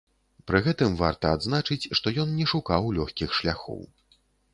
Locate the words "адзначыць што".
1.37-2.13